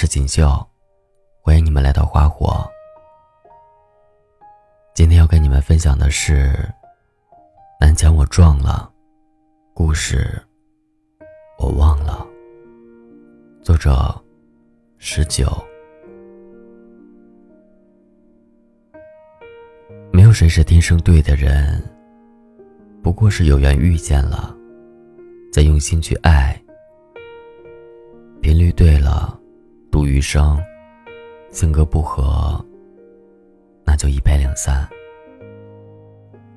[0.00, 0.64] 是锦绣，
[1.42, 2.64] 欢迎你们来到花火。
[4.94, 6.52] 今天要跟你们分享的是
[7.80, 8.88] 《南墙我撞了》，
[9.74, 10.40] 故事
[11.58, 12.24] 我忘了。
[13.60, 14.14] 作者
[14.98, 15.48] 十九。
[20.12, 21.82] 没有谁是天生对的人，
[23.02, 24.56] 不过是有缘遇见了，
[25.52, 26.56] 再用心去爱。
[28.40, 29.36] 频率对了。
[29.98, 30.56] 度余生，
[31.50, 32.64] 性格不合，
[33.84, 34.88] 那就一拍两散。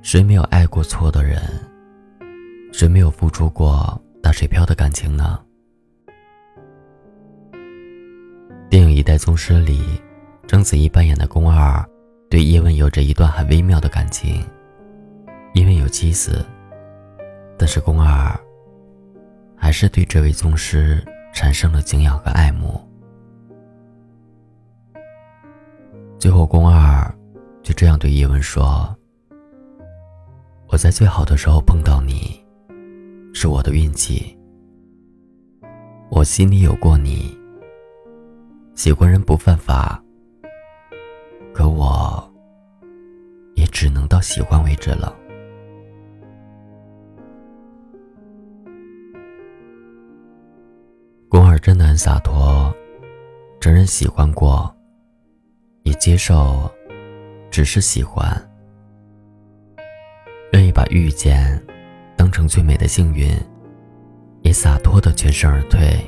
[0.03, 1.41] 谁没有爱过错的人？
[2.71, 5.39] 谁没有付出过打水漂的感情呢？
[8.69, 9.99] 电影《一代宗师》里，
[10.45, 11.83] 章子怡扮演的宫二，
[12.29, 14.45] 对叶问有着一段很微妙的感情。
[15.55, 16.45] 因为有妻子，
[17.57, 18.39] 但是宫二
[19.57, 22.79] 还是对这位宗师产生了敬仰和爱慕。
[26.21, 27.11] 最后，宫二
[27.63, 28.95] 就这样对叶问说
[30.69, 32.39] ：“我在最好的时候碰到你，
[33.33, 34.37] 是我的运气。
[36.11, 37.35] 我心里有过你。
[38.75, 39.99] 喜欢人不犯法，
[41.55, 42.31] 可我
[43.55, 45.17] 也只能到喜欢为止了。”
[51.27, 52.71] 宫二真的很洒脱，
[53.59, 54.71] 承认喜欢过。
[55.83, 56.69] 也接受，
[57.49, 58.31] 只是喜欢，
[60.53, 61.61] 愿意把遇见
[62.15, 63.29] 当成最美的幸运，
[64.41, 65.99] 也洒脱的全身而退。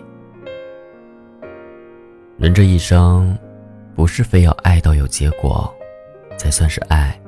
[2.37, 3.37] 人这一生，
[3.95, 5.73] 不是非要爱到有结果，
[6.37, 7.19] 才算是爱。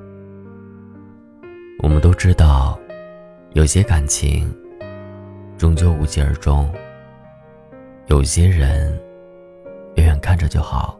[1.79, 2.79] 我们都知道，
[3.53, 4.53] 有些感情
[5.57, 6.71] 终究无疾而终，
[8.07, 8.91] 有些人
[9.95, 10.99] 远远看着就好。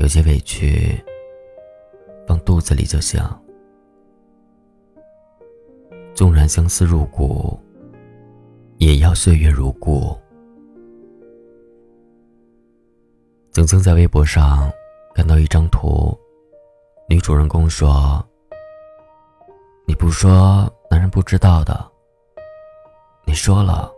[0.00, 0.98] 有些委屈，
[2.26, 3.22] 放肚子里就行。
[6.14, 7.60] 纵然相思入骨，
[8.78, 10.18] 也要岁月如故。
[13.52, 14.72] 曾经在微博上
[15.14, 16.18] 看到一张图，
[17.06, 18.26] 女主人公说
[19.86, 21.74] ：“你不说，男人不知道的；
[23.26, 23.92] 你说了，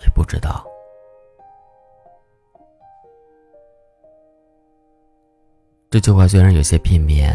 [0.00, 0.66] 也不知道。”
[5.90, 7.34] 这句话虽然有些片面，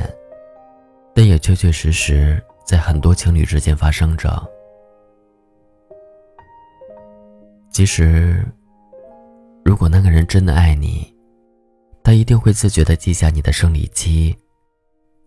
[1.16, 4.30] 但也确确实实在很多情侣之间发生着。
[7.72, 8.46] 其实，
[9.66, 11.12] 如果那个人真的爱你，
[12.04, 14.38] 他一定会自觉的记下你的生理期，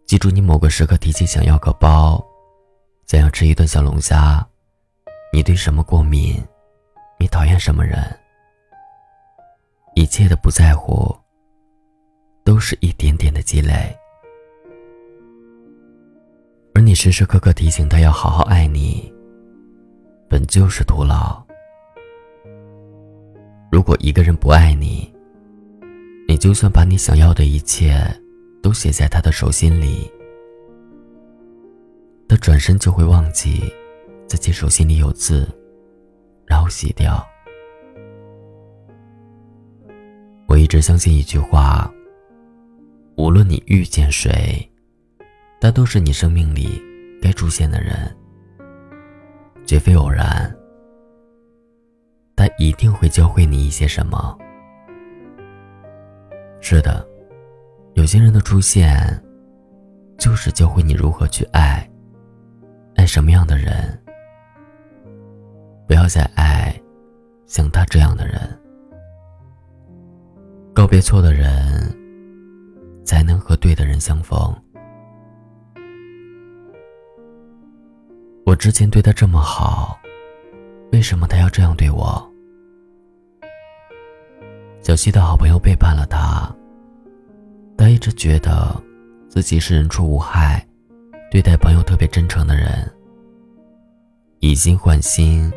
[0.07, 2.25] 记住你某个时刻提起想要个包，
[3.09, 4.47] 想要吃一顿小龙虾，
[5.33, 6.41] 你对什么过敏，
[7.19, 8.01] 你讨厌什么人，
[9.97, 11.13] 一切的不在乎。
[12.47, 13.93] 都是一点点的积累，
[16.75, 19.13] 而你时时刻刻提醒他要好好爱你，
[20.29, 21.45] 本就是徒劳。
[23.73, 25.13] 如果一个人不爱你，
[26.29, 27.99] 你就算把你想要的一切
[28.63, 30.09] 都写在他的手心里，
[32.29, 33.61] 他转身就会忘记
[34.29, 35.49] 自己手心里有字，
[36.47, 37.27] 然后洗掉。
[40.47, 41.93] 我一直相信一句话。
[43.17, 44.71] 无论你遇见谁，
[45.59, 46.83] 他都是你生命里
[47.21, 48.15] 该出现的人，
[49.65, 50.55] 绝非偶然。
[52.37, 54.37] 他一定会教会你一些什么。
[56.61, 57.09] 是的，
[57.95, 58.95] 有些人的出现，
[60.19, 61.89] 就是教会你如何去爱，
[62.97, 63.99] 爱什么样的人。
[65.87, 66.79] 不要再爱
[67.47, 68.39] 像他这样的人。
[70.75, 72.06] 告别错的人。
[73.07, 74.55] 才能和对的人相逢。
[78.45, 79.99] 我之前对他这么好，
[80.93, 82.31] 为什么他要这样对我？
[84.83, 86.55] 小溪的好朋友背叛了他，
[87.77, 88.81] 他一直觉得
[89.29, 90.65] 自己是人畜无害，
[91.31, 92.69] 对待朋友特别真诚的人。
[94.41, 95.53] 以心换心，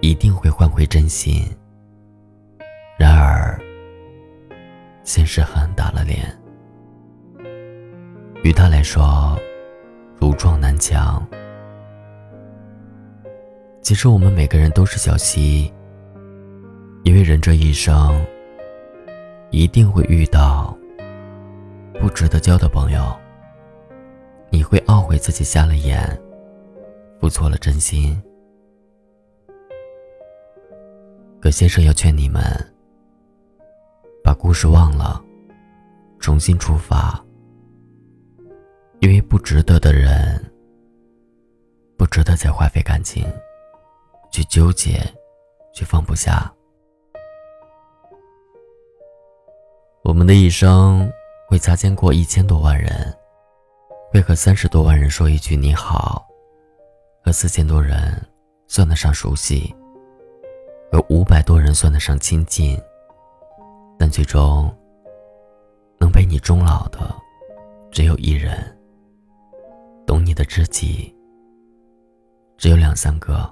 [0.00, 1.44] 一定会换回真心。
[2.98, 3.60] 然而，
[5.04, 6.34] 现实狠狠打了脸。
[8.46, 9.36] 于他来说，
[10.20, 11.26] 如撞南墙。
[13.82, 15.72] 其实我们每个人都是小溪，
[17.02, 18.24] 因为人这一生
[19.50, 20.78] 一定会遇到
[21.98, 23.16] 不值得交的朋友，
[24.50, 25.98] 你会懊悔自己瞎了眼，
[27.18, 28.16] 付错了真心。
[31.40, 32.40] 葛先生要劝你们，
[34.22, 35.20] 把故事忘了，
[36.20, 37.25] 重新出发。
[39.06, 40.44] 因为不值得的人，
[41.96, 43.24] 不值得再花费感情
[44.32, 44.98] 去纠结，
[45.72, 46.52] 去放不下。
[50.02, 51.08] 我们的一生
[51.46, 53.16] 会擦肩过一千多万人，
[54.10, 56.26] 会和三十多万人说一句你好，
[57.24, 58.20] 和四千多人
[58.66, 59.72] 算得上熟悉，
[60.92, 62.76] 有五百多人算得上亲近，
[64.00, 64.68] 但最终
[66.00, 66.98] 能陪你终老的
[67.92, 68.75] 只有一人，
[70.26, 71.14] 你的知己
[72.56, 73.48] 只有两三个。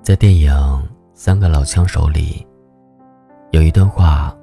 [0.00, 0.50] 在电影
[1.12, 2.46] 《三个老枪手》里，
[3.50, 4.34] 有一段话，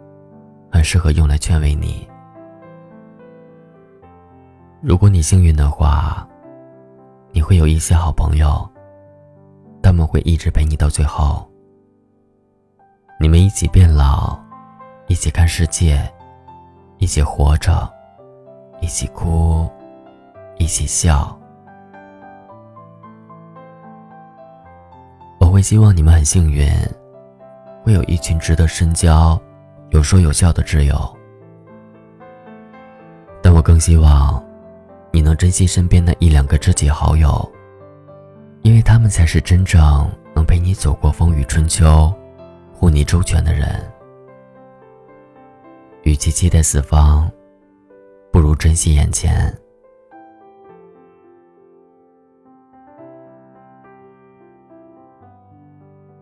[0.71, 2.07] 很适合用来劝慰你。
[4.83, 6.29] 如果你幸运的话，
[7.31, 8.69] 你会有一些好朋友，
[9.81, 11.49] 他们会一直陪你到最后。
[13.19, 14.39] 你们一起变老，
[15.09, 15.99] 一起看世界，
[16.99, 17.91] 一起活着，
[18.79, 19.67] 一起哭，
[20.59, 21.35] 一起笑。
[25.39, 26.71] 我会希望你们很幸运，
[27.83, 29.37] 会有一群值得深交、
[29.89, 31.17] 有说有笑的挚友。
[33.41, 34.41] 但我更希望，
[35.11, 37.51] 你能珍惜身边的一两个知己好友，
[38.61, 42.13] 因为他们才是真正能陪你走过风雨春秋、
[42.75, 43.91] 护你周全的人。
[46.09, 47.31] 与其期待四方，
[48.31, 49.55] 不如珍惜眼前。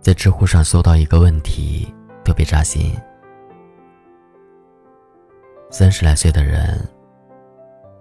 [0.02, 1.88] 在知乎上搜到一个问题，
[2.26, 2.94] 特别扎心。
[5.70, 6.86] 三十来岁的人，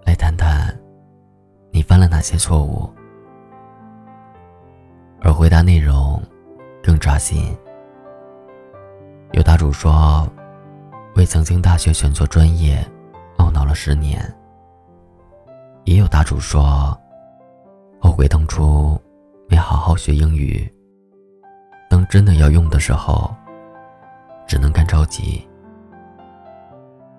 [0.05, 0.77] 来谈谈
[1.71, 2.89] 你犯了哪些错误？
[5.21, 6.21] 而回答内容
[6.83, 7.57] 更扎心。
[9.31, 10.27] 有答主说，
[11.17, 12.79] 为曾经大学选错专业
[13.39, 14.19] 懊恼了十年；
[15.83, 16.95] 也有答主说，
[17.99, 18.95] 后悔当初
[19.49, 20.71] 没好好学英语。
[21.89, 23.35] 当真的要用的时候，
[24.45, 25.45] 只能干着急。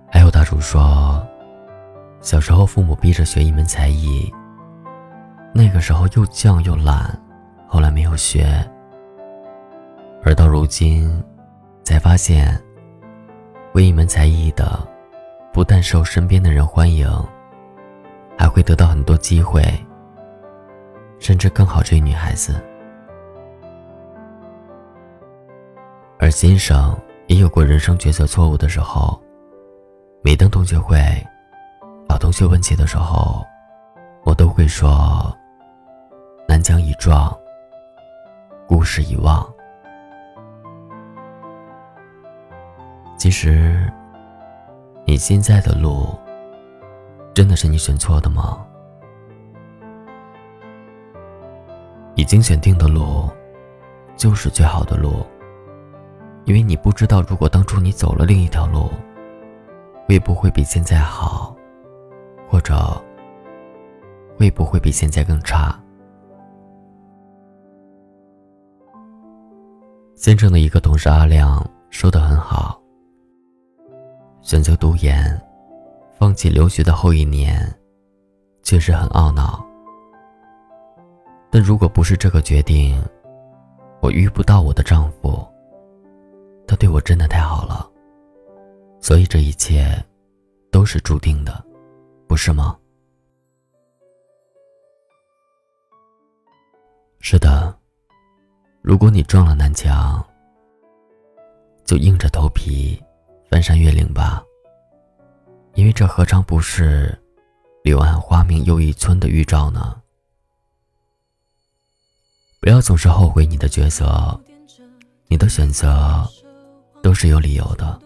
[0.09, 1.21] 还有大主说，
[2.21, 4.33] 小时候父母逼着学一门才艺，
[5.53, 7.21] 那个时候又犟又懒，
[7.67, 8.65] 后来没有学。
[10.23, 11.21] 而到如今，
[11.83, 12.57] 才发现，
[13.79, 14.77] 会一门才艺的，
[15.53, 17.09] 不但受身边的人欢迎，
[18.37, 19.63] 还会得到很多机会，
[21.21, 22.61] 甚至更好追女孩子。
[26.19, 26.93] 而先生
[27.29, 29.17] 也有过人生抉择错误的时候。
[30.25, 30.99] 每当同学会，
[32.09, 33.47] 老同学问起的时候，
[34.25, 35.33] 我都会说
[36.49, 37.33] ：“南墙已撞，
[38.67, 39.49] 故事已忘。”
[43.19, 43.93] 其实，
[45.05, 46.17] 你现在的路，
[47.35, 48.65] 真的是你选错的吗？
[52.15, 53.29] 已经选定的路，
[54.17, 55.27] 就是最好的路。
[56.45, 58.89] 因为你不知道，如果当初你走了另一条路，
[60.07, 61.57] 会不会比现在好，
[62.49, 62.75] 或者
[64.39, 65.77] 会不会比现在更差？
[70.15, 72.81] 先生的一个同事阿亮说的很好：
[74.49, 75.39] 选择读研，
[76.15, 77.71] 放弃留学的后一年，
[78.63, 79.63] 确实很懊恼。
[81.51, 82.99] 但如果不是这个决定，
[84.01, 85.47] 我遇不到我的丈夫。
[86.67, 87.87] 他对我真的太好了，
[89.01, 90.03] 所以这一切
[90.71, 91.63] 都是注定的，
[92.27, 92.75] 不是吗？
[97.21, 97.79] 是的，
[98.81, 100.25] 如果你撞了南墙，
[101.85, 102.99] 就硬着头皮
[103.51, 104.43] 翻山越岭吧，
[105.75, 107.19] 因为这何尝不是
[107.83, 110.01] “柳暗花明又一村”的预兆呢？
[112.61, 114.41] 不要总是后悔你的抉择，
[115.29, 116.29] 你的选择。
[117.01, 117.97] 都是有理由的，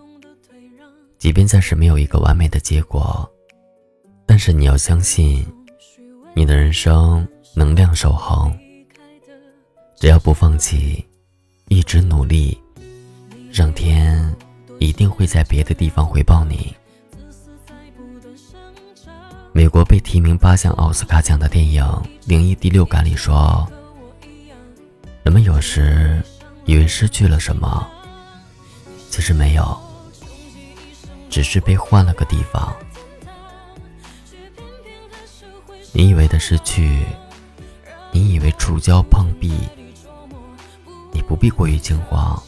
[1.18, 3.26] 即便暂时没有一个完美的结果，
[4.26, 5.44] 但是你要相信，
[6.34, 8.54] 你的人生能量守恒。
[9.96, 11.02] 只要不放弃，
[11.68, 12.56] 一直努力，
[13.50, 14.22] 上天
[14.82, 16.74] 一定会在别的地方回报你。
[19.52, 21.84] 美国被提名八项奥斯卡奖的电影
[22.24, 23.66] 《灵异第六感》里说
[25.22, 26.22] ：“人们有时
[26.64, 27.86] 以为失去了什么。”
[29.10, 29.78] 其实没有，
[31.28, 32.74] 只是被换了个地方。
[35.92, 37.04] 你以为的失去，
[38.10, 39.52] 你以为触礁碰壁，
[41.12, 42.42] 你不必过于惊慌，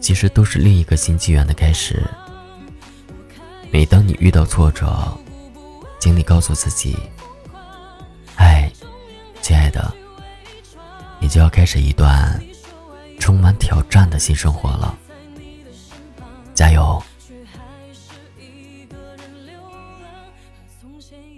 [0.00, 2.02] 其实都是另一个新纪元的开始。
[3.70, 5.16] 每当你遇到挫折，
[6.00, 6.96] 请你告诉自己
[8.34, 8.70] ：“嗨，
[9.42, 9.94] 亲爱的，
[11.20, 12.42] 你就要开始一段
[13.18, 14.98] 充满挑战的新生活了。”
[16.54, 17.00] 加油！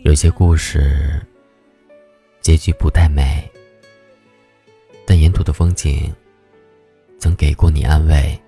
[0.04, 1.20] 有些故事
[2.40, 3.48] 结局不太美，
[5.06, 6.12] 但沿途的风景
[7.20, 8.40] 曾给过你安慰。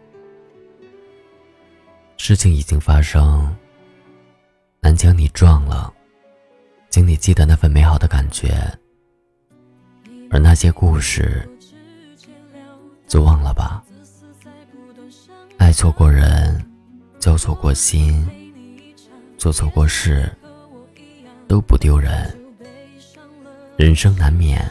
[2.26, 3.54] 事情已经发生，
[4.80, 5.92] 难将你撞了，
[6.88, 8.66] 请你记得那份美好的感觉，
[10.30, 11.46] 而那些故事
[13.06, 13.84] 就忘了吧。
[15.58, 16.64] 爱错过人，
[17.18, 18.26] 交错过心，
[19.36, 20.34] 做错过事，
[21.46, 22.34] 都不丢人。
[23.76, 24.66] 人生难免，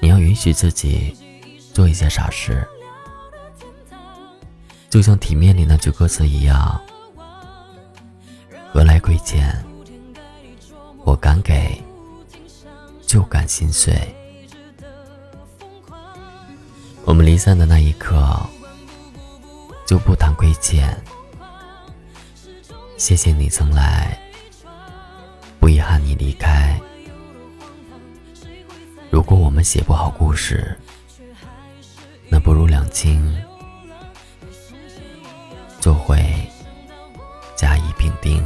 [0.00, 1.14] 你要允许自己
[1.74, 2.66] 做一些傻事，
[4.88, 6.80] 就像《体面》里那句歌词一样
[8.72, 9.54] ：“何来贵贱，
[11.04, 11.82] 我敢给，
[13.06, 13.94] 就敢心碎。”
[17.04, 18.38] 我们离散的那一刻。
[19.86, 21.00] 就不谈贵贱，
[22.96, 24.18] 谢谢你曾来，
[25.60, 26.76] 不遗憾你离开。
[29.08, 30.76] 如果我们写不好故事，
[32.28, 33.32] 那不如两清，
[35.86, 36.18] 就会
[37.54, 38.42] 甲乙丙丁。